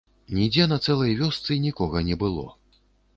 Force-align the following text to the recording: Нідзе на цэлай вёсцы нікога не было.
Нідзе 0.37 0.63
на 0.71 0.77
цэлай 0.85 1.13
вёсцы 1.19 1.57
нікога 1.67 2.03
не 2.09 2.15
было. 2.25 2.47